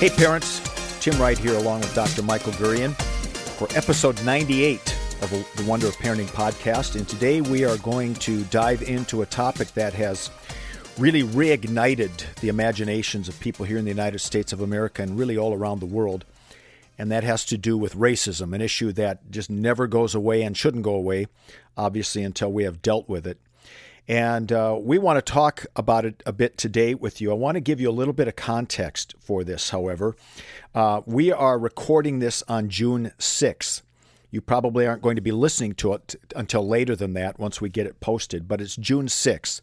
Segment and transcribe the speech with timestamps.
[0.00, 0.60] Hey, parents.
[0.98, 2.22] Tim Wright here, along with Dr.
[2.22, 2.94] Michael Gurian,
[3.56, 4.80] for episode 98
[5.22, 6.96] of the Wonder of Parenting podcast.
[6.96, 10.30] And today we are going to dive into a topic that has
[10.98, 15.38] really reignited the imaginations of people here in the United States of America and really
[15.38, 16.24] all around the world.
[16.98, 20.56] And that has to do with racism, an issue that just never goes away and
[20.56, 21.28] shouldn't go away,
[21.76, 23.38] obviously, until we have dealt with it.
[24.06, 27.30] And uh, we want to talk about it a bit today with you.
[27.30, 30.14] I want to give you a little bit of context for this, however.
[30.74, 33.82] Uh, we are recording this on June 6th.
[34.30, 37.68] You probably aren't going to be listening to it until later than that once we
[37.70, 39.60] get it posted, but it's June 6th.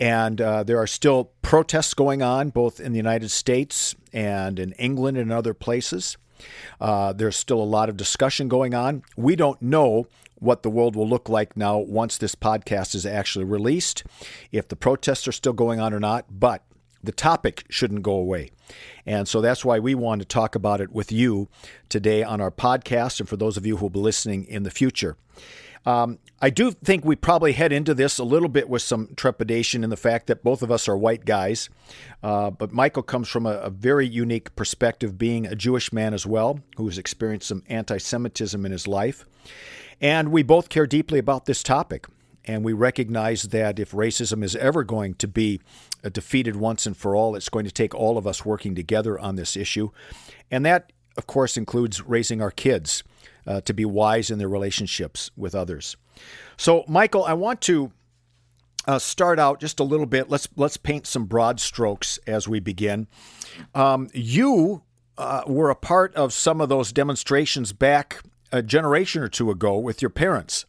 [0.00, 4.72] And uh, there are still protests going on both in the United States and in
[4.72, 6.16] England and other places.
[6.80, 9.02] Uh, there's still a lot of discussion going on.
[9.16, 10.06] We don't know
[10.40, 14.02] what the world will look like now once this podcast is actually released,
[14.50, 16.64] if the protests are still going on or not, but
[17.02, 18.50] the topic shouldn't go away.
[19.06, 21.48] And so that's why we want to talk about it with you
[21.88, 24.70] today on our podcast and for those of you who will be listening in the
[24.70, 25.16] future.
[25.86, 29.82] Um, I do think we probably head into this a little bit with some trepidation
[29.82, 31.70] in the fact that both of us are white guys.
[32.22, 36.26] Uh, but Michael comes from a, a, very unique perspective, being a Jewish man as
[36.26, 39.24] well, who has experienced some anti Semitism in his life.
[40.00, 42.06] And we both care deeply about this topic.
[42.44, 45.60] And we recognize that if racism is ever going to be
[46.02, 49.18] uh, defeated once and for all, it's going to take all of us working together
[49.18, 49.90] on this issue.
[50.50, 53.02] And that, of course, includes raising our kids
[53.46, 55.96] uh, to be wise in their relationships with others.
[56.56, 57.92] So, Michael, I want to
[58.86, 60.28] uh, start out just a little bit.
[60.28, 63.06] Let's let's paint some broad strokes as we begin.
[63.74, 64.82] Um, you
[65.18, 69.78] uh, were a part of some of those demonstrations back a generation or two ago
[69.78, 70.66] with your parents.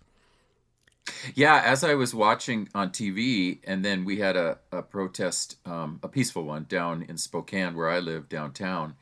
[1.33, 5.99] Yeah, as I was watching on TV, and then we had a, a protest, um,
[6.03, 8.95] a peaceful one down in Spokane, where I live downtown.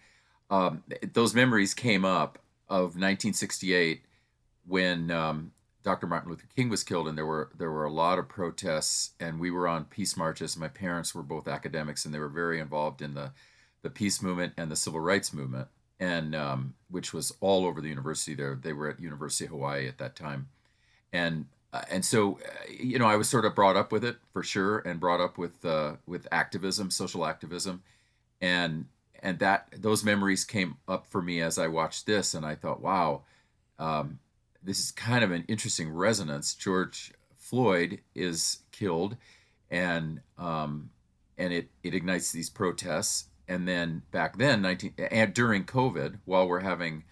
[0.49, 4.03] Um, those memories came up of 1968
[4.67, 5.51] when um,
[5.83, 6.07] Dr.
[6.07, 9.39] Martin Luther King was killed, and there were there were a lot of protests, and
[9.39, 10.57] we were on peace marches.
[10.57, 13.31] My parents were both academics, and they were very involved in the
[13.81, 15.69] the peace movement and the civil rights movement
[15.99, 18.55] and um, which was all over the university there.
[18.55, 20.47] They were at University of Hawaii at that time,
[21.11, 24.17] and uh, and so uh, you know I was sort of brought up with it
[24.31, 27.83] for sure, and brought up with uh, with activism, social activism,
[28.41, 28.85] and
[29.21, 32.81] and that those memories came up for me as I watched this, and I thought,
[32.81, 33.23] wow,
[33.77, 34.19] um,
[34.63, 36.53] this is kind of an interesting resonance.
[36.53, 39.17] George Floyd is killed,
[39.69, 40.89] and um,
[41.39, 46.47] and it it ignites these protests and then back then 19 and during covid while
[46.47, 47.03] we're having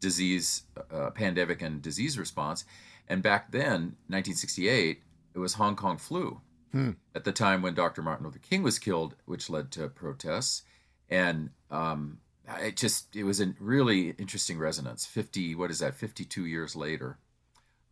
[0.00, 2.64] disease uh, pandemic and disease response
[3.08, 5.02] and back then 1968
[5.34, 6.40] it was hong kong flu
[6.72, 6.90] hmm.
[7.14, 10.62] at the time when dr martin luther king was killed which led to protests
[11.08, 12.18] and um,
[12.60, 17.18] it just it was a really interesting resonance 50 what is that 52 years later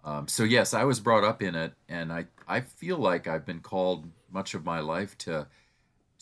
[0.04, 3.44] um, so yes i was brought up in it and i i feel like i've
[3.44, 5.46] been called much of my life to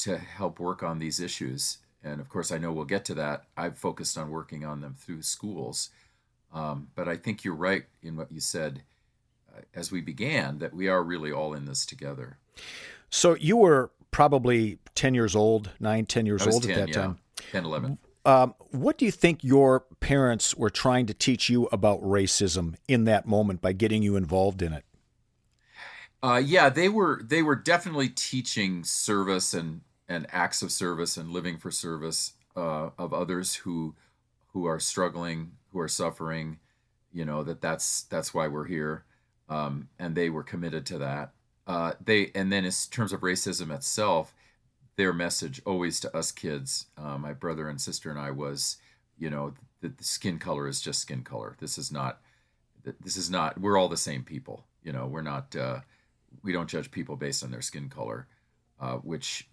[0.03, 1.79] to help work on these issues.
[2.03, 3.45] And of course, I know we'll get to that.
[3.57, 5.91] I've focused on working on them through schools.
[6.53, 8.83] Um, but I think you're right in what you said
[9.55, 12.39] uh, as we began that we are really all in this together.
[13.11, 16.95] So you were probably 10 years old, 9, 10 years old 10, at that yeah.
[16.95, 17.19] time.
[17.51, 17.99] 10, 11.
[18.25, 23.05] Um, what do you think your parents were trying to teach you about racism in
[23.05, 24.85] that moment by getting you involved in it?
[26.23, 31.31] Uh, yeah, they were they were definitely teaching service and and acts of service and
[31.31, 33.95] living for service uh, of others who
[34.53, 36.59] who are struggling, who are suffering.
[37.13, 39.05] You know that that's that's why we're here,
[39.49, 41.33] um, and they were committed to that.
[41.67, 44.33] Uh, they and then in terms of racism itself,
[44.97, 48.77] their message always to us kids, uh, my brother and sister and I was,
[49.19, 51.57] you know, that the skin color is just skin color.
[51.61, 52.21] This is not.
[53.01, 53.61] This is not.
[53.61, 54.67] We're all the same people.
[54.83, 55.55] You know, we're not.
[55.55, 55.81] Uh,
[56.43, 58.27] we don't judge people based on their skin color,
[58.81, 59.49] uh, which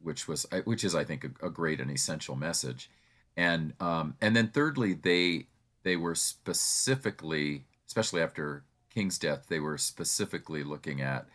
[0.00, 2.90] which was which is I think a, a great and essential message,
[3.36, 5.46] and um, and then thirdly they
[5.82, 11.26] they were specifically, especially after King's death, they were specifically looking at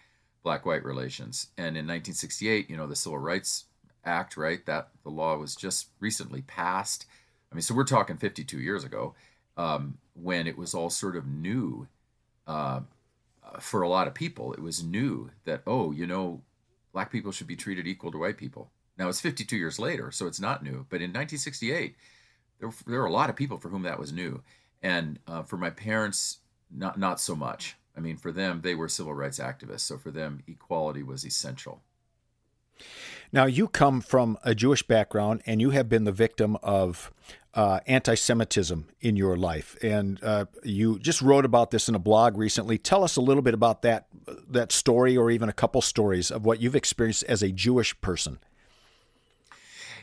[0.44, 1.48] black-white relations.
[1.58, 3.66] And in 1968, you know, the Civil Rights
[4.06, 4.66] Act, right?
[4.66, 7.06] That the law was just recently passed.
[7.52, 9.16] I mean, so we're talking 52 years ago,
[9.58, 11.88] um, when it was all sort of new.
[12.48, 12.82] Uh,
[13.60, 16.42] for a lot of people, it was new that, oh, you know,
[16.94, 18.72] black people should be treated equal to white people.
[18.98, 20.86] Now it's 52 years later, so it's not new.
[20.90, 21.96] But in 1968,
[22.60, 24.42] there, there were a lot of people for whom that was new,
[24.82, 26.40] and uh, for my parents,
[26.70, 27.76] not not so much.
[28.00, 31.82] I mean, for them, they were civil rights activists, so for them, equality was essential.
[33.34, 37.12] Now, you come from a Jewish background and you have been the victim of
[37.54, 39.76] uh, anti Semitism in your life.
[39.84, 42.78] And uh, you just wrote about this in a blog recently.
[42.78, 44.08] Tell us a little bit about that,
[44.50, 48.40] that story, or even a couple stories of what you've experienced as a Jewish person.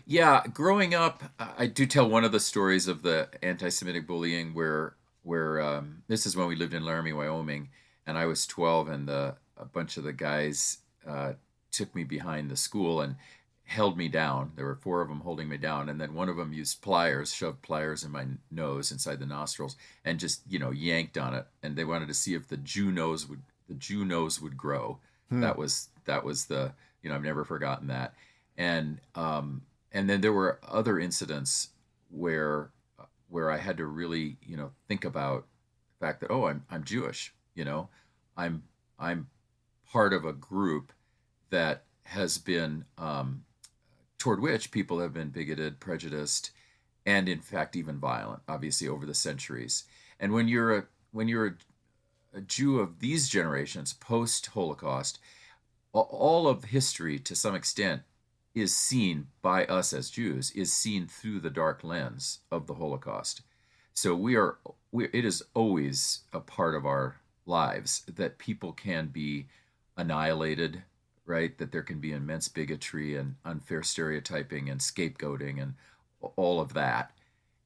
[0.04, 4.96] Yeah, growing up, I do tell one of the stories of the anti-Semitic bullying where
[5.26, 7.68] where um, this is when we lived in Laramie, Wyoming,
[8.06, 11.32] and I was 12, and the a bunch of the guys uh,
[11.70, 13.16] took me behind the school and
[13.64, 14.52] held me down.
[14.54, 17.34] There were four of them holding me down, and then one of them used pliers,
[17.34, 21.46] shoved pliers in my nose inside the nostrils, and just you know yanked on it.
[21.62, 24.98] And they wanted to see if the Jew nose would the Jew nose would grow.
[25.28, 25.40] Hmm.
[25.40, 28.14] That was that was the you know I've never forgotten that.
[28.56, 29.62] And um,
[29.92, 31.70] and then there were other incidents
[32.10, 32.70] where
[33.28, 35.46] where I had to really you know think about
[35.98, 37.88] the fact that oh I'm I'm Jewish you know
[38.36, 38.62] I'm
[38.98, 39.26] I'm
[39.90, 40.92] part of a group
[41.50, 43.44] that has been um,
[44.18, 46.52] toward which people have been bigoted, prejudiced,
[47.04, 48.42] and in fact even violent.
[48.46, 49.84] Obviously over the centuries.
[50.20, 55.18] And when you're a when you're a, a Jew of these generations post Holocaust,
[55.92, 58.02] all of history to some extent
[58.54, 63.42] is seen by us as Jews is seen through the dark lens of the Holocaust.
[63.92, 64.58] So we are
[64.92, 69.46] we, it is always a part of our lives that people can be
[69.96, 70.82] annihilated,
[71.24, 71.56] right?
[71.58, 75.74] That there can be immense bigotry and unfair stereotyping and scapegoating and
[76.36, 77.12] all of that.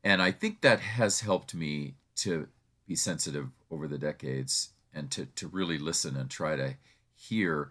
[0.05, 2.49] And I think that has helped me to
[2.87, 6.75] be sensitive over the decades and to, to really listen and try to
[7.15, 7.71] hear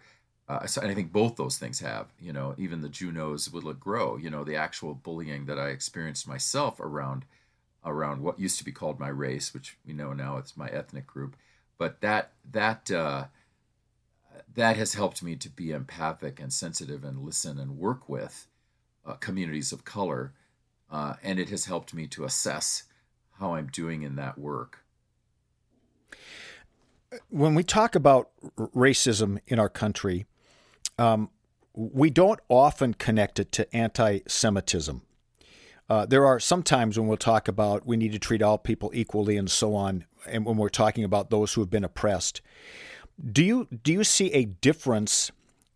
[0.49, 3.51] uh, so, and I think both those things have, you know, even the Jew nose
[3.51, 7.25] will grow, you know, the actual bullying that I experienced myself around,
[7.85, 11.05] around what used to be called my race, which we know now it's my ethnic
[11.05, 11.35] group,
[11.79, 13.25] but that that uh,
[14.53, 18.45] that has helped me to be empathic and sensitive and listen and work with
[19.03, 20.33] uh, communities of color,
[20.91, 22.83] uh, and it has helped me to assess
[23.39, 24.83] how I'm doing in that work
[27.29, 30.25] when we talk about racism in our country,
[30.97, 31.29] um,
[31.73, 35.01] we don't often connect it to anti Semitism.
[35.89, 38.91] Uh, there are some times when we'll talk about we need to treat all people
[38.93, 42.41] equally and so on, and when we're talking about those who have been oppressed.
[43.31, 45.31] Do you do you see a difference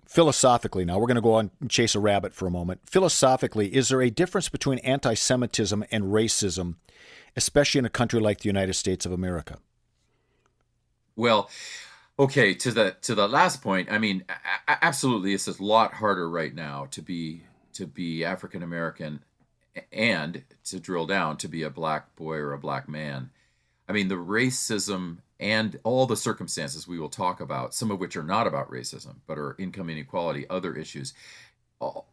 [0.07, 0.85] philosophically?
[0.85, 2.81] Now we're going to go on and chase a rabbit for a moment.
[2.89, 6.75] Philosophically, is there a difference between anti-Semitism and racism,
[7.35, 9.57] especially in a country like the United States of America?
[11.15, 11.49] Well,
[12.19, 16.29] Okay, to the to the last point, I mean, a- absolutely, it's a lot harder
[16.29, 17.41] right now to be
[17.73, 19.23] to be African American,
[19.91, 23.31] and to drill down to be a black boy or a black man.
[23.87, 28.15] I mean, the racism and all the circumstances we will talk about, some of which
[28.15, 31.13] are not about racism, but are income inequality, other issues.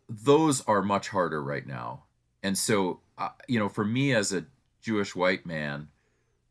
[0.09, 2.05] Those are much harder right now,
[2.43, 4.47] and so uh, you know, for me as a
[4.83, 5.89] Jewish white man,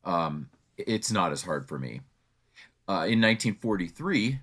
[0.06, 2.02] um, it's not as hard for me
[2.90, 4.40] uh, in 1943,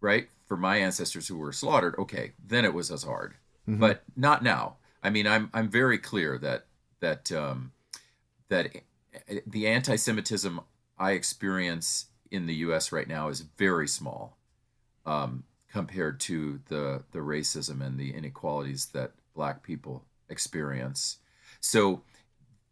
[0.00, 3.34] right, for my ancestors who were slaughtered, okay, then it was as hard,
[3.68, 3.80] mm-hmm.
[3.80, 4.76] but not now.
[5.02, 6.66] I mean, I'm I'm very clear that
[7.00, 7.72] that um,
[8.50, 8.70] that
[9.46, 10.60] the anti-Semitism
[10.98, 12.92] I experience in the U.S.
[12.92, 14.38] right now is very small
[15.04, 21.18] um, compared to the the racism and the inequalities that Black people experience.
[21.60, 22.02] So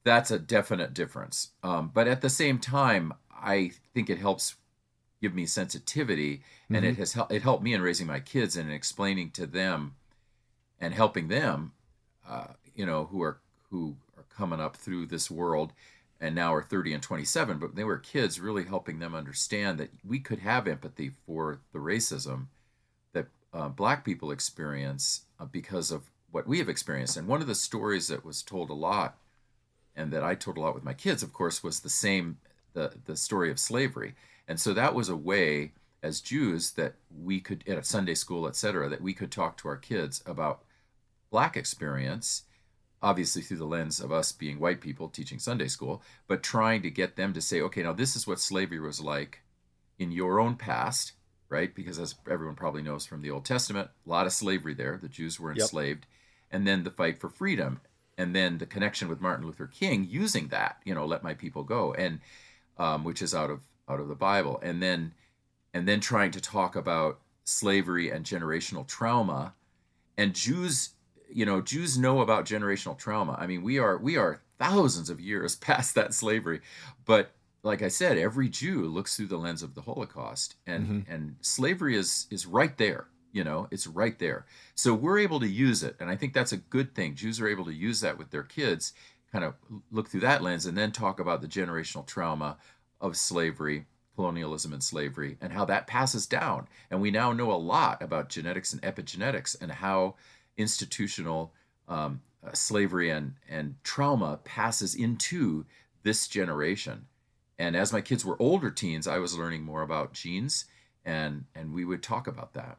[0.04, 1.50] that's a definite difference.
[1.62, 4.56] Um, but at the same time, I think it helps
[5.20, 6.76] give me sensitivity mm-hmm.
[6.76, 7.00] and it mm-hmm.
[7.00, 9.94] has helped it helped me in raising my kids and explaining to them
[10.80, 11.72] and helping them
[12.28, 13.38] uh, you know who are
[13.70, 15.72] who are coming up through this world
[16.20, 19.90] and now are 30 and 27 but they were kids really helping them understand that
[20.04, 22.46] we could have empathy for the racism
[23.12, 27.16] that uh, black people experience uh, because of what we have experienced.
[27.16, 29.16] And one of the stories that was told a lot
[29.96, 32.36] and that i told a lot with my kids of course was the same
[32.72, 34.14] the, the story of slavery.
[34.48, 35.72] And so that was a way
[36.02, 39.56] as Jews that we could, at a Sunday school, et cetera, that we could talk
[39.58, 40.62] to our kids about
[41.30, 42.42] Black experience,
[43.02, 46.90] obviously through the lens of us being white people teaching Sunday school, but trying to
[46.90, 49.40] get them to say, okay, now this is what slavery was like
[49.98, 51.12] in your own past,
[51.48, 51.74] right?
[51.74, 54.98] Because as everyone probably knows from the Old Testament, a lot of slavery there.
[55.00, 56.06] The Jews were enslaved.
[56.08, 56.08] Yep.
[56.52, 57.80] And then the fight for freedom.
[58.18, 61.62] And then the connection with Martin Luther King using that, you know, let my people
[61.62, 61.94] go.
[61.94, 62.20] And
[62.80, 65.12] um, which is out of out of the Bible, and then
[65.74, 69.54] and then trying to talk about slavery and generational trauma.
[70.16, 70.90] And Jews,
[71.32, 73.36] you know, Jews know about generational trauma.
[73.38, 76.60] I mean, we are we are thousands of years past that slavery,
[77.04, 77.32] but
[77.62, 81.12] like I said, every Jew looks through the lens of the Holocaust, and mm-hmm.
[81.12, 83.08] and slavery is is right there.
[83.32, 84.46] You know, it's right there.
[84.74, 85.94] So we're able to use it.
[86.00, 87.14] And I think that's a good thing.
[87.14, 88.92] Jews are able to use that with their kids,
[89.30, 89.54] kind of
[89.92, 92.56] look through that lens and then talk about the generational trauma
[93.00, 96.66] of slavery, colonialism, and slavery, and how that passes down.
[96.90, 100.16] And we now know a lot about genetics and epigenetics and how
[100.56, 101.52] institutional
[101.88, 105.66] um, uh, slavery and, and trauma passes into
[106.02, 107.06] this generation.
[107.58, 110.64] And as my kids were older teens, I was learning more about genes,
[111.04, 112.78] and, and we would talk about that.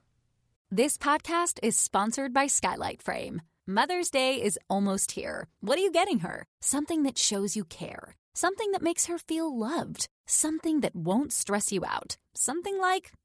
[0.72, 3.42] This podcast is sponsored by Skylight Frame.
[3.68, 5.48] Mother's Day is almost here.
[5.60, 6.46] What are you getting her?
[6.62, 11.72] Something that shows you care, something that makes her feel loved, something that won't stress
[11.72, 12.18] you out.
[12.34, 13.12] Something like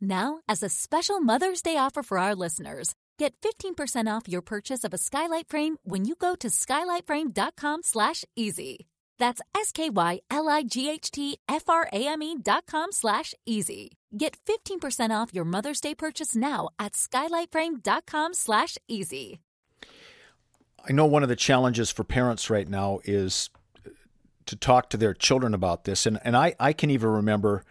[0.00, 4.82] Now, as a special Mother's Day offer for our listeners, Get 15% off your purchase
[4.82, 8.88] of a skylight frame when you go to skylightframe.com slash easy.
[9.18, 13.92] That's S-K-Y-L-I-G-H-T-F-R-A-M-E dot com slash easy.
[14.16, 19.38] Get 15% off your Mother's Day purchase now at skylightframe.com slash easy.
[20.86, 23.48] I know one of the challenges for parents right now is
[23.86, 23.90] uh,
[24.46, 26.06] to talk to their children about this.
[26.06, 27.62] And, and I, I can even remember,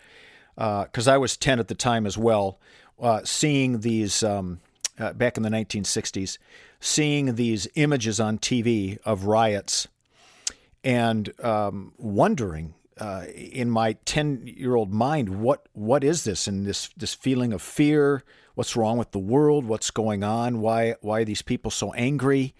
[0.55, 2.59] because uh, I was 10 at the time as well,
[2.99, 4.23] uh, seeing these...
[4.23, 4.59] Um,
[4.99, 6.37] uh, back in the 1960s,
[6.79, 9.87] seeing these images on TV of riots
[10.83, 16.47] and um, wondering uh, in my 10 year old mind, what, what is this?
[16.47, 18.23] And this, this feeling of fear.
[18.55, 19.65] What's wrong with the world?
[19.65, 20.61] What's going on?
[20.61, 22.53] Why, why are these people so angry?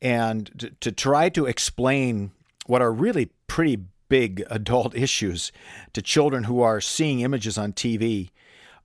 [0.00, 2.30] And to, to try to explain
[2.66, 5.52] what are really pretty big adult issues
[5.92, 8.30] to children who are seeing images on TV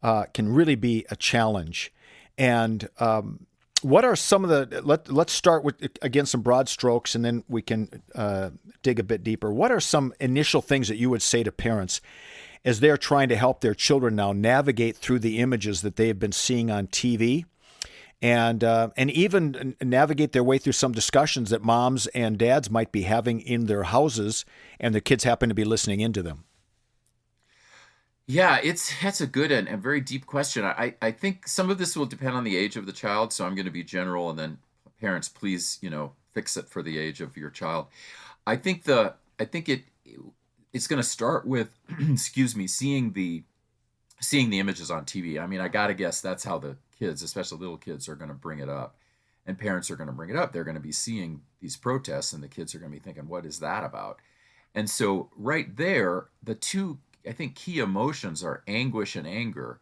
[0.02, 1.94] uh, can really be a challenge.
[2.38, 3.46] And um,
[3.84, 7.44] what are some of the let let's start with again some broad strokes and then
[7.48, 8.50] we can uh,
[8.82, 12.00] dig a bit deeper what are some initial things that you would say to parents
[12.66, 16.18] as they're trying to help their children now navigate through the images that they have
[16.18, 17.44] been seeing on TV
[18.24, 22.92] and uh, and even navigate their way through some discussions that moms and dads might
[22.92, 24.46] be having in their houses
[24.80, 26.46] and their kids happen to be listening into them
[28.26, 30.64] yeah, it's that's a good and, and very deep question.
[30.64, 33.46] I, I think some of this will depend on the age of the child, so
[33.46, 34.60] I'm going to be general, and then
[35.02, 37.88] parents, please, you know, fix it for the age of your child.
[38.48, 39.84] I think the I think it
[40.72, 41.78] it's going to start with,
[42.10, 43.44] excuse me, seeing the
[44.22, 45.42] seeing the images on TV.
[45.42, 48.30] I mean, I got to guess that's how the kids, especially little kids, are going
[48.30, 48.96] to bring it up,
[49.46, 50.54] and parents are going to bring it up.
[50.54, 53.28] They're going to be seeing these protests, and the kids are going to be thinking,
[53.28, 54.20] "What is that about?"
[54.76, 59.80] And so, right there, the two I think key emotions are anguish and anger.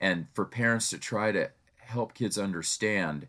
[0.00, 3.26] And for parents to try to help kids understand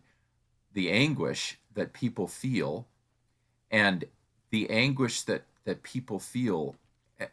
[0.72, 2.86] the anguish that people feel
[3.70, 4.04] and
[4.50, 6.76] the anguish that, that people feel.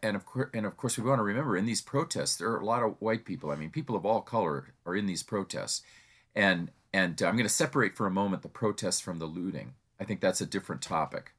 [0.04, 2.60] And of course, and of course, we want to remember in these protests, there are
[2.60, 3.52] a lot of white people.
[3.52, 5.82] I mean, people of all color are in these protests,
[6.36, 9.74] and and I'm going to separate for a moment the protests from the looting.
[10.00, 11.34] I think that's a different topic.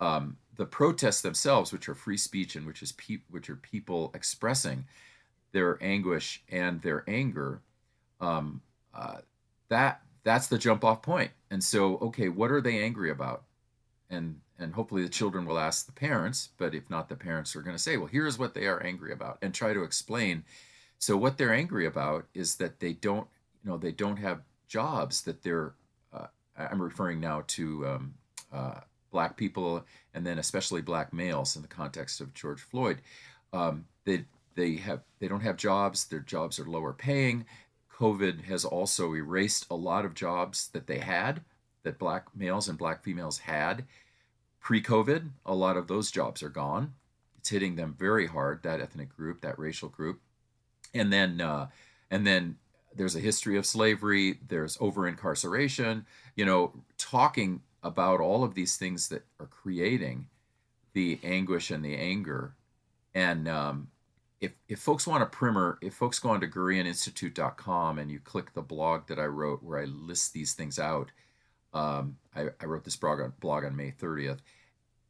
[0.00, 4.10] Um, the protests themselves, which are free speech and which is pe- which are people
[4.14, 4.86] expressing
[5.52, 7.60] their anguish and their anger,
[8.20, 8.62] um,
[8.94, 9.18] uh,
[9.68, 11.30] that that's the jump off point.
[11.50, 13.44] And so, okay, what are they angry about?
[14.10, 17.62] And and hopefully the children will ask the parents, but if not, the parents are
[17.62, 20.44] going to say, well, here's what they are angry about, and try to explain.
[20.98, 23.26] So what they're angry about is that they don't,
[23.64, 25.74] you know, they don't have jobs that they're.
[26.12, 26.26] Uh,
[26.56, 28.14] I'm referring now to um,
[28.52, 33.00] uh, black people and then especially black males in the context of George Floyd.
[33.52, 34.24] Um, they
[34.54, 36.04] they have they don't have jobs.
[36.04, 37.46] Their jobs are lower paying.
[37.92, 41.42] COVID has also erased a lot of jobs that they had
[41.82, 43.84] that black males and black females had
[44.60, 45.30] pre-COVID.
[45.46, 46.94] A lot of those jobs are gone.
[47.38, 48.62] It's hitting them very hard.
[48.62, 50.20] That ethnic group, that racial group,
[50.92, 51.68] and then uh,
[52.10, 52.56] and then
[52.94, 54.38] there's a history of slavery.
[54.46, 56.06] There's over incarceration.
[56.36, 60.26] You know, talking about all of these things that are creating
[60.92, 62.54] the anguish and the anger.
[63.14, 63.88] And um,
[64.40, 68.52] if, if folks want a primer, if folks go on to GurianInstitute.com and you click
[68.52, 71.10] the blog that I wrote where I list these things out,
[71.72, 74.38] um, I, I, wrote this blog on, blog on May 30th.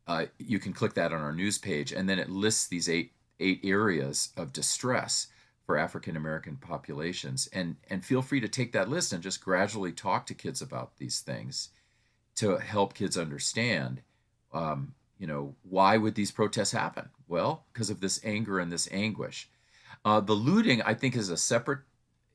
[0.06, 3.12] Uh, you can click that on our news page, and then it lists these eight
[3.40, 5.28] eight areas of distress
[5.64, 7.48] for African American populations.
[7.52, 10.98] And and feel free to take that list and just gradually talk to kids about
[10.98, 11.70] these things
[12.36, 14.02] to help kids understand.
[14.52, 17.08] Um, you know, why would these protests happen?
[17.28, 19.48] Well, because of this anger and this anguish.
[20.04, 21.80] Uh, the looting, I think, is a separate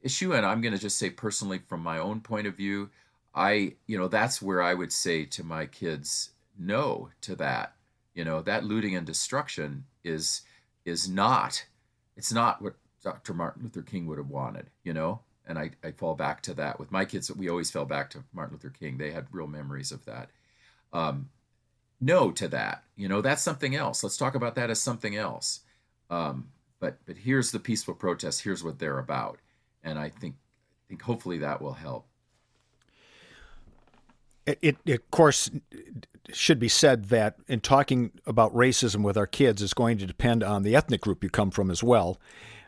[0.03, 2.91] issue, and I'm going to just say personally, from my own point of view,
[3.36, 7.75] I, you know, that's where I would say to my kids, no to that.
[8.13, 10.42] You know, that looting and destruction is
[10.86, 11.65] is not,
[12.15, 13.34] it's not what Dr.
[13.34, 15.22] Martin Luther King would have wanted, you know?
[15.48, 17.32] And I, I fall back to that with my kids.
[17.32, 18.98] We always fell back to Martin Luther King.
[18.98, 20.30] They had real memories of that.
[20.94, 21.30] Um,
[22.01, 24.04] no to that, you know, that's something else.
[24.04, 25.62] Let's talk about that as something else.
[26.10, 26.50] Um,
[26.80, 28.44] but but here's the peaceful protest.
[28.44, 29.39] Here's what they're about,
[29.84, 32.08] and I think I think hopefully that will help.
[34.46, 35.50] It, it, it, of course
[36.32, 40.44] should be said that in talking about racism with our kids is going to depend
[40.44, 42.20] on the ethnic group you come from as well.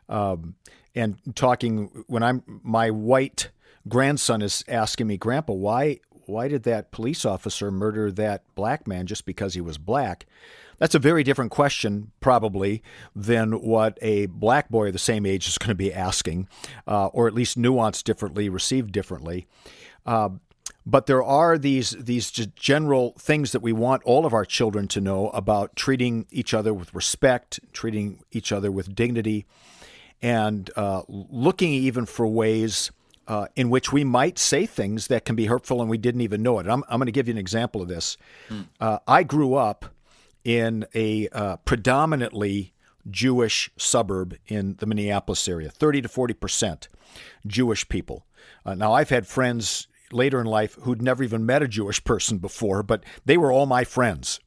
[0.10, 0.56] Um,
[0.96, 3.50] and talking when I'm my white
[3.88, 9.06] grandson is asking me, Grandpa, why why did that police officer murder that black man
[9.06, 10.26] just because he was black?
[10.78, 12.84] That's a very different question, probably,
[13.16, 16.48] than what a black boy of the same age is going to be asking,
[16.88, 19.48] uh, or at least nuanced differently, received differently.
[20.06, 20.30] Uh,
[20.86, 25.02] but there are these these general things that we want all of our children to
[25.02, 29.46] know about treating each other with respect, treating each other with dignity,
[30.22, 32.92] and uh, looking even for ways
[33.28, 36.42] uh, in which we might say things that can be hurtful and we didn't even
[36.42, 36.68] know it.
[36.68, 38.18] I'm, I'm going to give you an example of this.
[38.48, 38.62] Hmm.
[38.80, 39.86] Uh, I grew up
[40.44, 42.74] in a uh, predominantly
[43.10, 46.88] Jewish suburb in the Minneapolis area, 30 to 40 percent
[47.46, 48.26] Jewish people.
[48.66, 52.38] Uh, now, I've had friends later in life who'd never even met a Jewish person
[52.38, 54.40] before, but they were all my friends.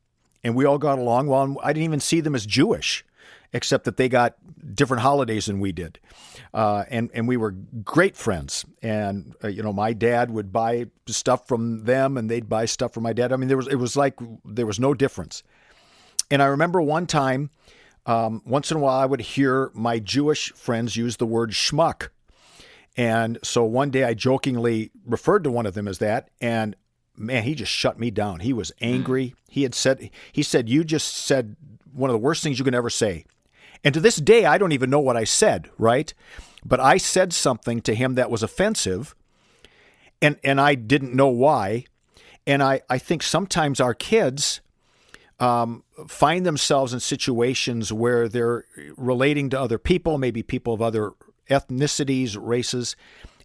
[0.43, 1.57] And we all got along well.
[1.63, 3.05] I didn't even see them as Jewish,
[3.53, 4.37] except that they got
[4.75, 5.99] different holidays than we did.
[6.55, 8.65] Uh, and, and we were great friends.
[8.83, 12.95] And, uh, you know, my dad would buy stuff from them and they'd buy stuff
[12.95, 13.33] from my dad.
[13.33, 15.43] I mean, there was, it was like there was no difference.
[16.31, 17.51] And I remember one time,
[18.07, 22.09] um, once in a while, I would hear my Jewish friends use the word schmuck
[22.97, 26.77] and so one day I jokingly referred to one of them as that, and
[27.17, 28.41] man, he just shut me down.
[28.41, 29.35] He was angry.
[29.49, 31.57] He had said, he said, you just said
[31.93, 33.25] one of the worst things you can ever say.
[33.85, 36.13] And to this day, I don't even know what I said, right?
[36.65, 39.15] But I said something to him that was offensive,
[40.21, 41.85] and and I didn't know why.
[42.47, 44.61] And I, I think sometimes our kids
[45.39, 48.65] um, find themselves in situations where they're
[48.97, 51.13] relating to other people, maybe people of other
[51.51, 52.97] ethnicities, races,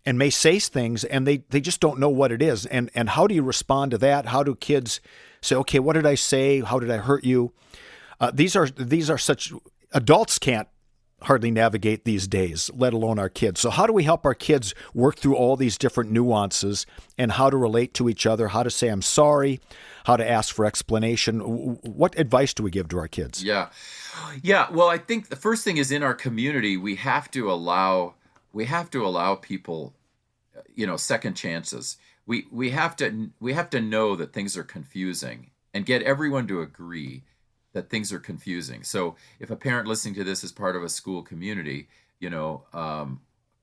[0.06, 2.66] and may say things and they, they just don't know what it is.
[2.68, 4.28] And, and how do you respond to that?
[4.28, 5.02] How do kids
[5.42, 6.62] say, okay, what did I say?
[6.62, 7.54] How did I hurt you?
[8.20, 9.52] Uh, these are these are such
[9.92, 10.70] adults can't
[11.24, 13.60] hardly navigate these days, let alone our kids.
[13.60, 16.86] So, how do we help our kids work through all these different nuances
[17.18, 19.60] and how to relate to each other, how to say, I'm sorry,
[20.06, 21.40] how to ask for explanation?
[21.40, 23.44] What advice do we give to our kids?
[23.44, 23.70] Yeah.
[24.42, 24.68] Yeah.
[24.72, 28.16] Well, I think the first thing is in our community, we have to allow.
[28.54, 29.94] We have to allow people,
[30.74, 31.98] you know, second chances.
[32.26, 36.48] We we have to we have to know that things are confusing and get everyone
[36.48, 37.24] to agree
[37.74, 38.84] that things are confusing.
[38.84, 42.64] So if a parent listening to this is part of a school community, you know,
[42.74, 43.20] um,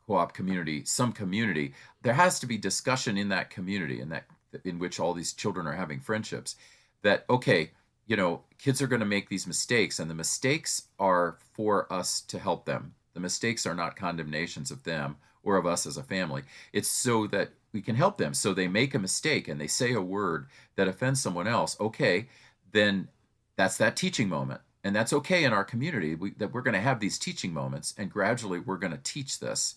[0.07, 4.25] co-op community, some community, there has to be discussion in that community, in that
[4.65, 6.57] in which all these children are having friendships.
[7.03, 7.73] That okay,
[8.07, 12.21] you know, kids are going to make these mistakes, and the mistakes are for us
[12.23, 12.95] to help them.
[13.15, 16.43] The mistakes are not condemnations of them or of us as a family.
[16.73, 18.35] It's so that we can help them.
[18.35, 21.77] So they make a mistake and they say a word that offends someone else.
[21.81, 22.29] Okay,
[22.73, 23.09] then
[23.57, 26.81] that's that teaching moment and that's okay in our community we, that we're going to
[26.81, 29.77] have these teaching moments and gradually we're going to teach this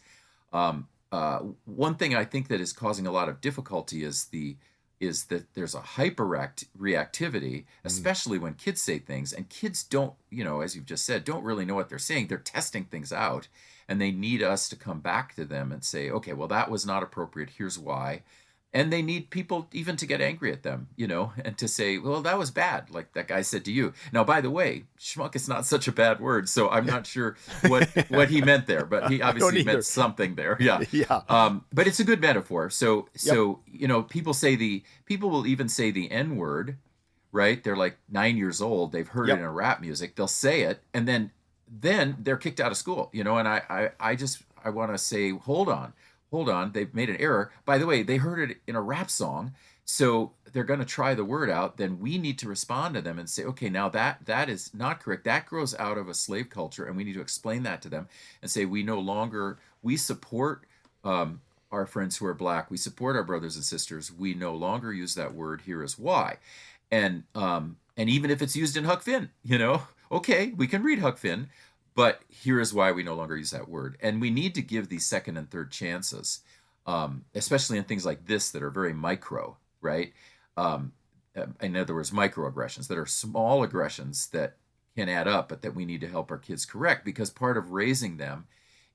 [0.53, 4.55] um, uh, one thing i think that is causing a lot of difficulty is the
[4.99, 7.65] is that there's a hyper reactivity mm.
[7.83, 8.41] especially mm.
[8.41, 11.65] when kids say things and kids don't you know as you've just said don't really
[11.65, 13.47] know what they're saying they're testing things out
[13.87, 16.85] and they need us to come back to them and say okay well that was
[16.85, 18.21] not appropriate here's why
[18.75, 21.97] and they need people even to get angry at them, you know, and to say,
[21.97, 23.93] "Well, that was bad," like that guy said to you.
[24.11, 27.37] Now, by the way, schmuck is not such a bad word, so I'm not sure
[27.67, 30.57] what what he meant there, but he obviously meant something there.
[30.59, 31.21] Yeah, yeah.
[31.29, 32.69] Um, but it's a good metaphor.
[32.69, 33.07] So, yep.
[33.13, 36.77] so you know, people say the people will even say the N word,
[37.31, 37.63] right?
[37.63, 38.91] They're like nine years old.
[38.91, 39.37] They've heard yep.
[39.37, 40.17] it in a rap music.
[40.17, 41.31] They'll say it, and then
[41.69, 43.37] then they're kicked out of school, you know.
[43.37, 45.93] And I I, I just I want to say, hold on
[46.31, 47.51] hold on, they've made an error.
[47.65, 49.53] By the way, they heard it in a rap song.
[49.85, 51.77] So they're going to try the word out.
[51.77, 54.99] Then we need to respond to them and say, okay, now that that is not
[54.99, 55.25] correct.
[55.25, 58.07] That grows out of a slave culture, and we need to explain that to them
[58.41, 60.65] and say we no longer we support
[61.03, 62.71] um, our friends who are black.
[62.71, 64.11] We support our brothers and sisters.
[64.11, 65.61] We no longer use that word.
[65.65, 66.37] Here is why,
[66.89, 70.81] and um, and even if it's used in Huck Finn, you know, okay, we can
[70.81, 71.49] read Huck Finn,
[71.95, 73.97] but here is why we no longer use that word.
[74.01, 76.41] And we need to give these second and third chances,
[76.85, 80.13] um, especially in things like this that are very micro, right?
[80.57, 80.91] Um,
[81.61, 84.57] in other words, microaggressions that are small aggressions that
[84.95, 87.71] can add up, but that we need to help our kids correct because part of
[87.71, 88.45] raising them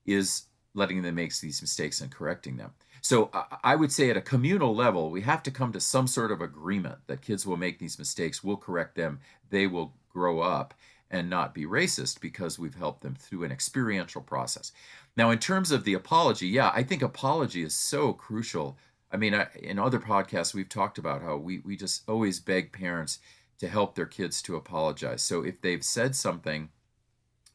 [0.05, 2.71] is letting them make these mistakes and correcting them.
[3.01, 3.29] So
[3.63, 6.41] I would say at a communal level, we have to come to some sort of
[6.41, 10.73] agreement that kids will make these mistakes, we'll correct them, they will grow up
[11.11, 14.71] and not be racist because we've helped them through an experiential process.
[15.17, 18.77] Now, in terms of the apology, yeah, I think apology is so crucial.
[19.11, 22.71] I mean, I, in other podcasts, we've talked about how we, we just always beg
[22.71, 23.19] parents
[23.59, 25.21] to help their kids to apologize.
[25.21, 26.69] So if they've said something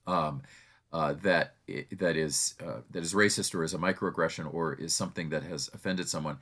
[0.06, 0.42] um,
[0.92, 1.54] uh, that
[1.98, 5.68] that is uh, that is racist or is a microaggression or is something that has
[5.74, 6.38] offended someone,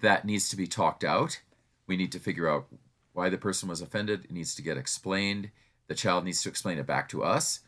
[0.00, 1.40] that needs to be talked out.
[1.86, 2.66] We need to figure out
[3.12, 4.24] why the person was offended.
[4.24, 5.50] It needs to get explained
[5.88, 7.60] the child needs to explain it back to us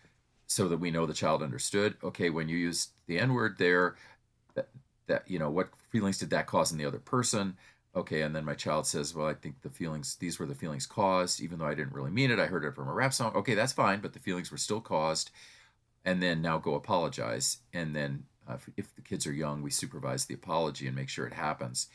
[0.46, 1.96] so that we know the child understood.
[2.02, 3.96] Okay, when you used the N word there,
[4.54, 4.68] that,
[5.06, 7.56] that, you know, what feelings did that cause in the other person?
[7.94, 10.86] Okay, and then my child says, well, I think the feelings, these were the feelings
[10.86, 12.38] caused, even though I didn't really mean it.
[12.38, 13.34] I heard it from a rap song.
[13.34, 15.30] Okay, that's fine, but the feelings were still caused.
[16.04, 17.58] And then now go apologize.
[17.72, 21.08] And then uh, if, if, the kids are young, we supervise the apology and make
[21.08, 21.88] sure it happens.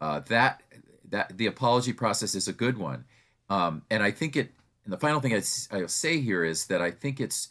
[0.00, 0.62] Uh, that
[1.08, 3.04] that the apology process is a good one,
[3.48, 4.50] um, and I think it
[4.84, 7.48] and the final thing I'd, I'll say here is that I think it's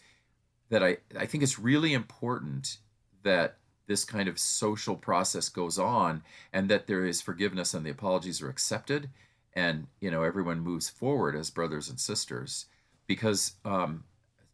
[0.70, 2.78] that I, I think it's really important
[3.24, 7.90] that this kind of social process goes on and that there is forgiveness and the
[7.90, 9.10] apologies are accepted
[9.54, 12.66] and you know everyone moves forward as brothers and sisters.
[13.08, 14.06] Because um,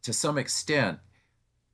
[0.02, 0.98] to some extent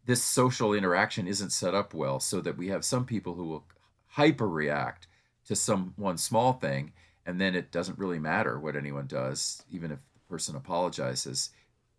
[0.06, 3.64] this social interaction isn't set up well so that we have some people who will
[4.08, 5.06] hyper react
[5.46, 6.92] to some one small thing
[7.26, 10.00] and then it doesn't really matter what anyone does even if
[10.34, 11.50] person apologizes,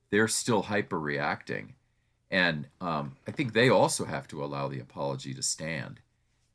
[0.09, 1.73] they're still hyper reacting.
[2.29, 6.01] And um, I think they also have to allow the apology to stand.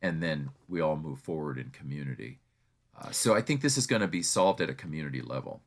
[0.02, 2.38] And then we all move forward in community.
[3.00, 5.62] Uh, so I think this is going to be solved at a community level.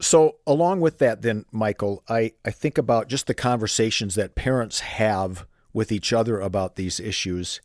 [0.00, 4.78] So, along with that, then, Michael, I, I think about just the conversations that parents
[4.78, 7.60] have with each other about these issues,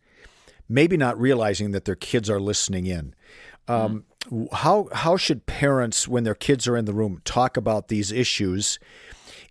[0.67, 3.13] maybe not realizing that their kids are listening in.
[3.67, 4.05] Um,
[4.51, 8.79] how how should parents, when their kids are in the room, talk about these issues?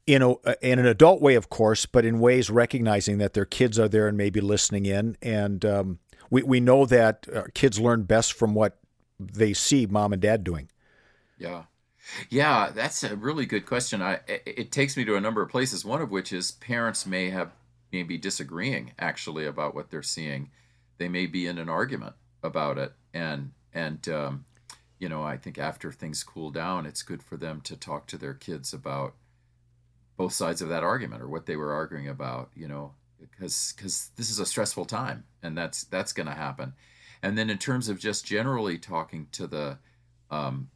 [0.07, 3.79] in a in an adult way, of course, but in ways recognizing that their kids
[3.79, 5.17] are there and maybe listening in.
[5.23, 5.99] And um,
[6.31, 8.79] we we know that uh, kids learn best from what
[9.21, 10.69] they see mom and dad doing.
[11.39, 11.65] Yeah,
[12.31, 14.03] yeah, that's a really good question.
[14.03, 15.85] I it takes me to a number of places.
[15.85, 17.53] One of which is parents may have
[17.93, 20.51] maybe disagreeing actually about what they're seeing.
[20.99, 24.45] They may be in an argument about it, and and um,
[25.03, 28.17] you know, I think after things cool down, it's good for them to talk to
[28.17, 29.15] their kids about
[30.17, 32.51] both sides of that argument or what they were arguing about.
[32.55, 36.75] You know, because because this is a stressful time, and that's that's going to happen.
[37.21, 39.79] And then in terms of just generally talking to the
[40.31, 40.71] um,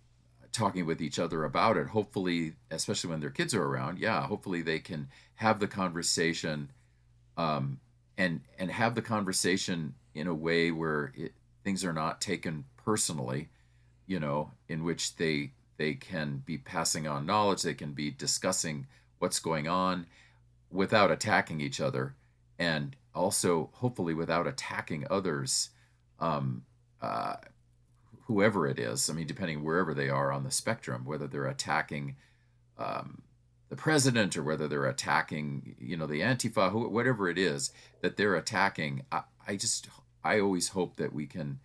[0.51, 4.63] talking with each other about it hopefully especially when their kids are around yeah hopefully
[4.63, 6.71] they can have the conversation
[7.37, 7.79] um,
[8.17, 13.49] and and have the conversation in a way where it, things are not taken personally,
[14.07, 18.87] you know, in which they they can be passing on knowledge, they can be discussing
[19.19, 20.07] what's going on
[20.71, 22.15] without attacking each other,
[22.59, 25.71] and also hopefully without attacking others,
[26.21, 26.65] um,
[27.03, 27.37] uh,
[28.27, 29.11] whoever it is.
[29.11, 32.17] I mean, depending wherever they are on the spectrum, whether they're attacking.
[32.79, 33.23] Um,
[33.69, 38.37] the president or whether they're attacking you know the antifa whatever it is that they're
[38.37, 39.89] attacking i, I just
[40.23, 41.61] I always hope that we can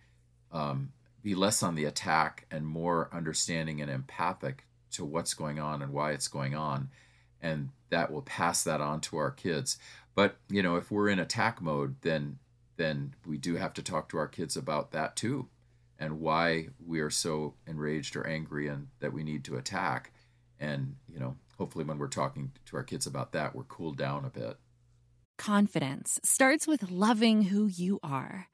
[0.52, 5.82] um, be less on the attack and more understanding and empathic to what's going on
[5.82, 6.90] and why it's going on.
[7.40, 9.78] And that will pass that on to our kids.
[10.14, 12.38] But, you know, if we're in attack mode, then
[12.76, 15.46] then we do have to talk to our kids about that too
[15.98, 20.12] and why we are so enraged or angry and that we need to attack.
[20.58, 24.24] And, you know, hopefully when we're talking to our kids about that, we're cooled down
[24.24, 24.56] a bit.
[25.38, 28.48] Confidence starts with loving who you are.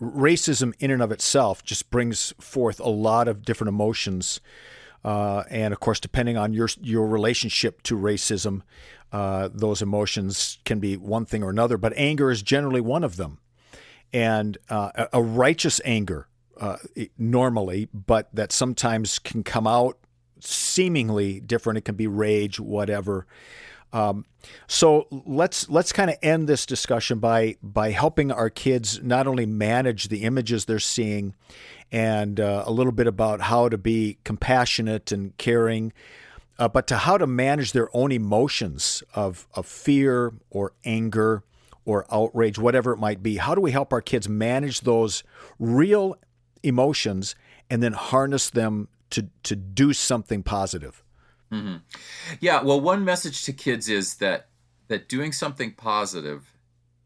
[0.00, 4.40] racism in and of itself just brings forth a lot of different emotions.
[5.04, 8.62] Uh, and of course, depending on your your relationship to racism,
[9.12, 11.78] uh, those emotions can be one thing or another.
[11.78, 13.38] But anger is generally one of them,
[14.12, 16.28] and uh, a righteous anger
[16.60, 16.76] uh,
[17.16, 19.98] normally, but that sometimes can come out
[20.40, 21.78] seemingly different.
[21.78, 23.26] It can be rage, whatever.
[23.92, 24.26] Um,
[24.66, 29.46] so let's let's kind of end this discussion by by helping our kids not only
[29.46, 31.34] manage the images they're seeing,
[31.90, 35.92] and uh, a little bit about how to be compassionate and caring,
[36.58, 41.42] uh, but to how to manage their own emotions of of fear or anger
[41.84, 43.38] or outrage, whatever it might be.
[43.38, 45.24] How do we help our kids manage those
[45.58, 46.16] real
[46.62, 47.34] emotions
[47.70, 51.02] and then harness them to to do something positive?
[51.52, 51.76] Mm-hmm.
[52.40, 52.62] Yeah.
[52.62, 54.48] Well, one message to kids is that
[54.88, 56.54] that doing something positive.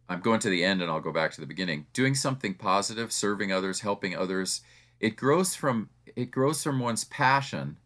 [0.08, 1.86] I'm going to the end, and I'll go back to the beginning.
[1.92, 4.60] Doing something positive, serving others, helping others,
[5.00, 7.76] it grows from it grows from one's passion,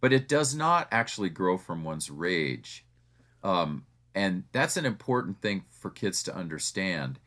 [0.00, 2.84] but it does not actually grow from one's rage.
[3.42, 7.18] Um, and that's an important thing for kids to understand.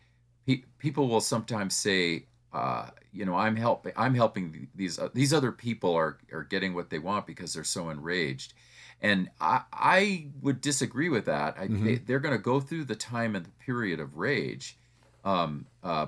[0.46, 3.94] Pe- people will sometimes say, uh, you know, I'm helping.
[3.96, 7.64] I'm helping these uh, these other people are are getting what they want because they're
[7.64, 8.54] so enraged.
[9.02, 11.56] And I, I would disagree with that.
[11.58, 12.06] I, mm-hmm.
[12.06, 14.78] they, are going to go through the time and the period of rage.
[15.26, 16.08] Um, uh,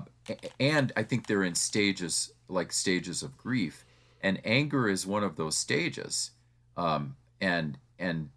[0.58, 3.84] and I think they're in stages like stages of grief.
[4.22, 6.30] And anger is one of those stages.
[6.76, 8.30] Um, and, and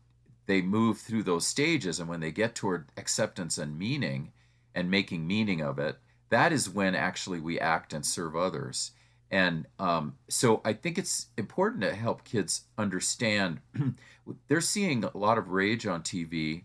[0.46, 2.00] they move through those stages.
[2.00, 4.32] And when they get toward acceptance and meaning
[4.76, 5.98] and making meaning of it,
[6.30, 8.92] that is when actually we act and serve others.
[9.32, 13.60] And um, so I think it's important to help kids understand
[14.48, 16.64] they're seeing a lot of rage on TV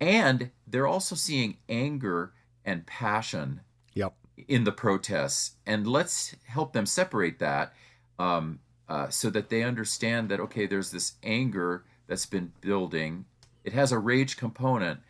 [0.00, 2.32] and they're also seeing anger
[2.64, 3.60] and passion
[3.94, 4.14] yep.
[4.46, 5.56] in the protests.
[5.66, 7.72] And let's help them separate that
[8.18, 13.24] um, uh, so that they understand that, okay, there's this anger that's been building,
[13.64, 15.00] it has a rage component.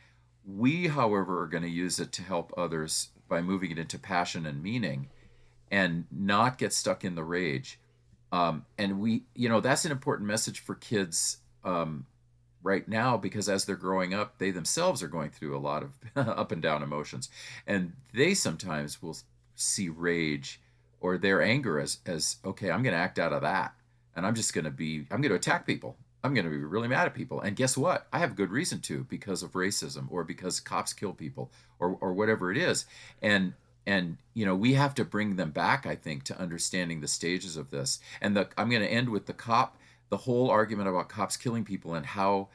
[0.46, 4.46] We, however, are going to use it to help others by moving it into passion
[4.46, 5.08] and meaning
[5.70, 7.78] and not get stuck in the rage.
[8.32, 12.06] Um, and we, you know, that's an important message for kids um,
[12.62, 15.92] right now because as they're growing up, they themselves are going through a lot of
[16.28, 17.30] up and down emotions,
[17.66, 19.16] and they sometimes will
[19.54, 20.60] see rage
[21.00, 23.74] or their anger as as okay, I'm going to act out of that,
[24.14, 25.96] and I'm just going to be, I'm going to attack people.
[26.24, 27.40] I'm going to be really mad at people.
[27.40, 28.08] And guess what?
[28.12, 32.12] I have good reason to because of racism or because cops kill people or, or
[32.12, 32.86] whatever it is.
[33.22, 33.52] And
[33.88, 37.56] and you know we have to bring them back i think to understanding the stages
[37.56, 37.98] of this.
[38.20, 39.76] And the i'm going to end with the cop
[40.10, 42.48] the whole argument about cops killing people and how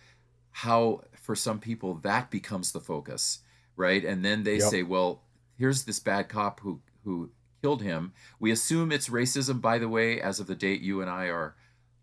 [0.51, 3.39] how for some people that becomes the focus
[3.75, 4.05] right?
[4.05, 4.69] And then they yep.
[4.69, 5.21] say well
[5.57, 8.13] here's this bad cop who who killed him.
[8.39, 11.55] We assume it's racism by the way as of the date you and i are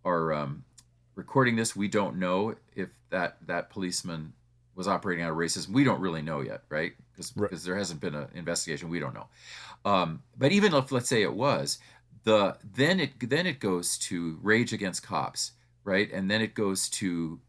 [0.04, 0.64] are um,
[1.14, 1.76] recording this.
[1.76, 4.32] We don't know if that that policeman
[4.74, 5.70] was operating out of racism.
[5.70, 6.92] We don't really know yet, right?
[7.12, 7.50] Because right.
[7.50, 8.88] there hasn't been an investigation.
[8.88, 9.26] We don't know.
[9.84, 11.78] Um, but even if let's say it was,
[12.24, 15.52] the then it then it goes to rage against cops,
[15.84, 16.10] right?
[16.12, 17.40] And then it goes to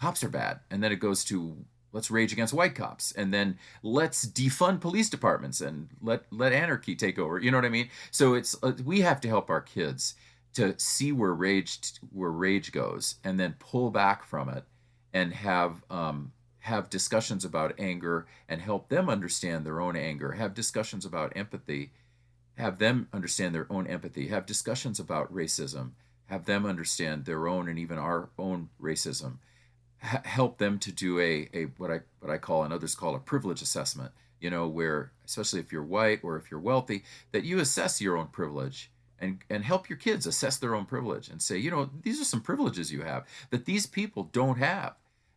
[0.00, 1.56] cops are bad, and then it goes to
[1.92, 6.94] let's rage against white cops, and then let's defund police departments and let let anarchy
[6.94, 7.38] take over.
[7.38, 7.88] You know what I mean?
[8.10, 10.14] So it's uh, we have to help our kids
[10.54, 11.78] to see where rage
[12.12, 14.64] where rage goes, and then pull back from it
[15.12, 16.32] and have um,
[16.66, 21.92] have discussions about anger and help them understand their own anger, have discussions about empathy,
[22.58, 25.92] have them understand their own empathy, have discussions about racism,
[26.26, 29.36] have them understand their own and even our own racism,
[30.02, 33.14] H- help them to do a, a what I what I call and others call
[33.14, 37.44] a privilege assessment, you know, where especially if you're white or if you're wealthy, that
[37.44, 41.40] you assess your own privilege and and help your kids assess their own privilege and
[41.40, 44.96] say, you know, these are some privileges you have that these people don't have,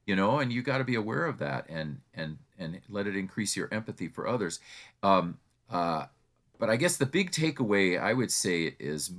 [0.10, 3.16] you know, and you got to be aware of that and and and let it
[3.16, 4.60] increase your empathy for others.
[5.04, 5.38] Um,
[5.70, 6.08] uh,
[6.58, 9.12] but I guess the big takeaway I would say is,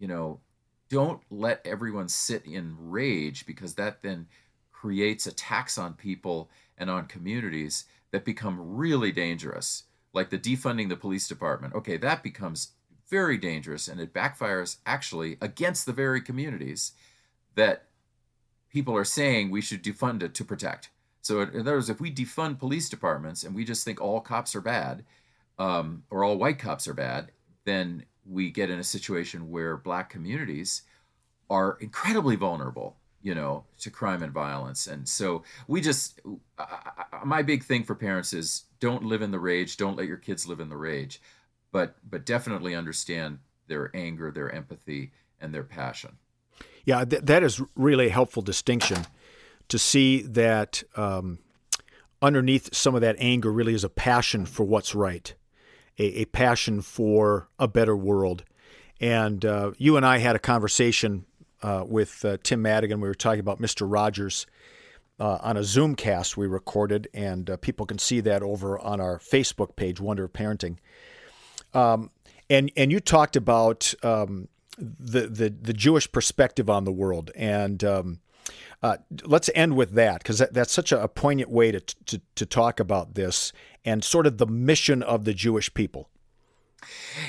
[0.00, 0.40] you know,
[0.88, 4.26] don't let everyone sit in rage because that then
[4.72, 10.96] creates attacks on people and on communities that become really dangerous like the defunding the
[10.96, 12.72] police department okay that becomes
[13.08, 16.92] very dangerous and it backfires actually against the very communities
[17.54, 17.86] that
[18.74, 20.90] people are saying we should defund it to protect.
[21.22, 24.54] So in other words if we defund police departments and we just think all cops
[24.54, 25.04] are bad
[25.58, 27.30] um, or all white cops are bad
[27.64, 30.82] then we get in a situation where black communities
[31.48, 34.86] are incredibly vulnerable you know to crime and violence.
[34.86, 36.20] And so we just
[37.24, 39.76] my big thing for parents is don't live in the rage.
[39.76, 41.20] Don't let your kids live in the rage.
[41.72, 46.18] But but definitely understand their anger their empathy and their passion
[46.84, 49.06] yeah th- that is really a helpful distinction
[49.68, 51.38] to see that um,
[52.20, 55.34] underneath some of that anger really is a passion for what's right
[55.98, 58.44] a, a passion for a better world.
[59.00, 61.24] And uh, you and I had a conversation
[61.62, 63.00] uh, with uh, Tim Madigan.
[63.00, 63.90] We were talking about Mr.
[63.90, 64.46] Rogers
[65.18, 69.18] uh, on a Zoomcast we recorded, and uh, people can see that over on our
[69.18, 70.76] Facebook page, Wonder of Parenting.
[71.72, 72.10] Um,
[72.50, 77.82] and and you talked about um, the, the the Jewish perspective on the world, and
[77.84, 78.20] um,
[78.82, 82.44] uh, let's end with that because that, that's such a, poignant way to, to, to
[82.44, 83.50] talk about this
[83.84, 86.10] and sort of the mission of the Jewish people.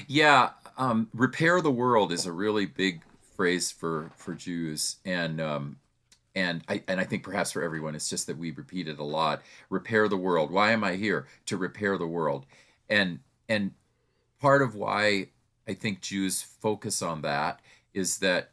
[0.06, 3.02] Yeah, um, repair the world is a really big
[3.36, 5.78] phrase for for Jews, and um,
[6.36, 9.04] and I and I think perhaps for everyone, it's just that we repeat it a
[9.04, 9.42] lot.
[9.70, 10.52] Repair the world.
[10.52, 12.46] Why am I here to repair the world?
[12.90, 13.72] And and
[14.42, 15.30] part of why
[15.68, 17.60] I think Jews focus on that
[17.94, 18.52] is that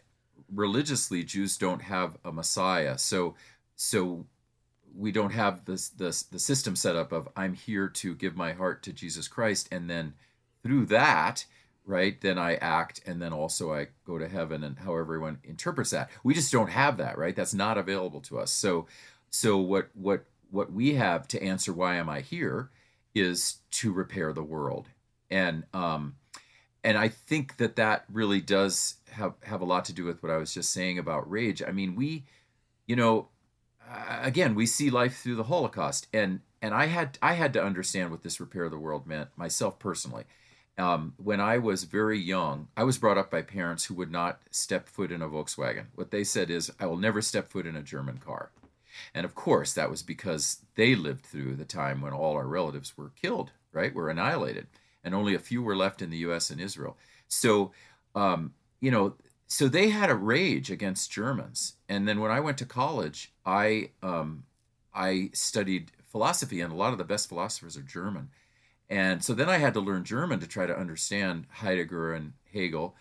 [0.55, 2.99] religiously Jews don't have a Messiah.
[2.99, 3.35] So
[3.77, 4.27] so
[4.95, 8.53] we don't have this this the system set up of I'm here to give my
[8.53, 10.15] heart to Jesus Christ and then
[10.63, 11.45] through that
[11.85, 15.91] right then I act and then also I go to heaven and how everyone interprets
[15.91, 16.11] that.
[16.23, 17.35] We just don't have that right?
[17.35, 18.53] That's not available to us.
[18.53, 18.87] So
[19.31, 22.71] so what what what we have to answer why am I here
[23.15, 24.89] is to repair the world.
[25.31, 26.17] And um
[26.85, 30.33] and I think that that really does have have a lot to do with what
[30.33, 31.63] I was just saying about rage.
[31.63, 32.25] I mean, we,
[32.87, 33.29] you know,
[34.21, 38.11] again, we see life through the Holocaust, and and I had I had to understand
[38.11, 40.25] what this repair of the world meant myself personally.
[40.79, 44.41] Um, when I was very young, I was brought up by parents who would not
[44.51, 45.87] step foot in a Volkswagen.
[45.95, 48.51] What they said is, "I will never step foot in a German car,"
[49.15, 52.97] and of course, that was because they lived through the time when all our relatives
[52.97, 54.67] were killed, right, were annihilated,
[55.05, 56.51] and only a few were left in the U.S.
[56.51, 56.97] and Israel.
[57.29, 57.73] So
[58.15, 59.15] um, you know,
[59.47, 61.75] so they had a rage against Germans.
[61.89, 64.45] And then when I went to college, I um,
[64.95, 68.31] I studied philosophy, and a lot of the best philosophers are German.
[68.91, 72.95] And so then I had to learn German to try to understand Heidegger and Hegel.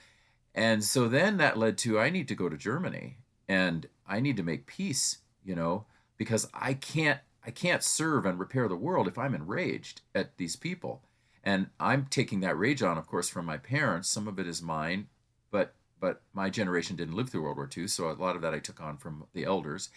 [0.56, 4.38] And so then that led to I need to go to Germany and I need
[4.38, 5.86] to make peace, you know,
[6.18, 10.56] because I can't I can't serve and repair the world if I'm enraged at these
[10.56, 11.02] people.
[11.44, 14.10] And I'm taking that rage on, of course, from my parents.
[14.10, 15.08] Some of it is mine,
[15.50, 18.56] but but my generation didn't live through World War II, so a lot of that
[18.56, 19.90] I took on from the elders,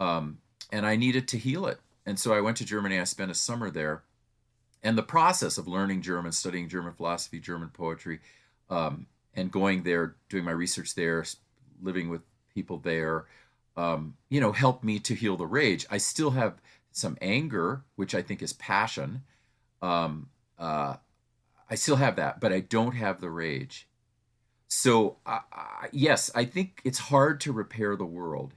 [0.00, 0.38] um,
[0.72, 1.80] and I needed to heal it.
[2.06, 2.98] And so I went to Germany.
[2.98, 4.02] I spent a summer there,
[4.82, 8.20] and the process of learning German, studying German philosophy, German poetry,
[8.70, 11.24] um, and going there, doing my research there,
[11.82, 12.22] living with
[12.54, 13.26] people there,
[13.76, 15.86] um, you know, helped me to heal the rage.
[15.90, 16.60] I still have
[16.92, 19.22] some anger, which I think is passion.
[19.82, 20.96] Um, uh,
[21.68, 23.88] I still have that, but I don't have the rage.
[24.68, 25.40] So, uh,
[25.92, 28.54] yes, I think it's hard to repair the world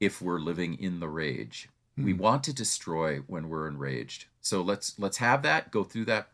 [0.00, 1.68] if we're living in the rage.
[1.98, 2.04] Mm.
[2.04, 2.18] We hmm.
[2.18, 4.26] want to destroy when we're enraged.
[4.40, 6.28] So let's let's have that, go through that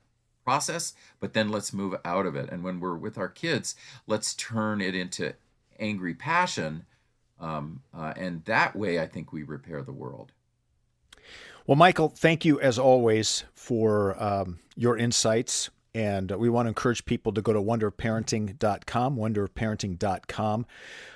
[0.44, 2.50] process, but then let's move out of it.
[2.50, 3.74] And when we're with our kids,
[4.07, 5.35] let's turn it into
[5.78, 6.85] angry passion.
[7.40, 10.33] Um, uh, and that way, I think we repair the world.
[11.66, 17.04] Well, Michael, thank you as always for um, your insights and we want to encourage
[17.04, 20.66] people to go to wonderparenting.com, wonderparenting.com.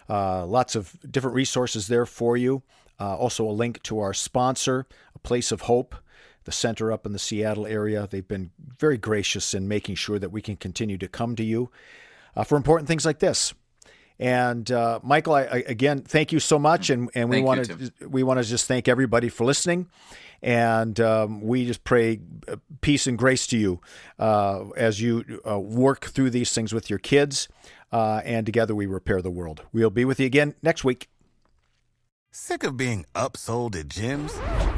[0.09, 2.63] Uh, lots of different resources there for you.
[3.01, 5.95] Uh, also, a link to our sponsor, A Place of Hope,
[6.45, 8.09] the center up in the Seattle area.
[8.11, 11.71] They've been very gracious in making sure that we can continue to come to you
[12.37, 13.55] uh, for important things like this.
[14.19, 18.09] And uh, Michael, I, I, again, thank you so much, and and we want to
[18.09, 19.89] we want to just thank everybody for listening,
[20.43, 23.81] and um, we just pray uh, peace and grace to you
[24.19, 27.49] uh, as you uh, work through these things with your kids,
[27.93, 29.63] uh, and together we repair the world.
[29.73, 31.09] We'll be with you again next week.
[32.33, 34.78] Sick of being upsold at gyms?